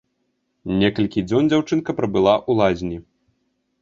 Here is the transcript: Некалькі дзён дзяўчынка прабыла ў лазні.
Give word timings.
Некалькі 0.79 1.23
дзён 1.31 1.43
дзяўчынка 1.51 1.91
прабыла 1.99 2.33
ў 2.49 2.63
лазні. 2.63 2.97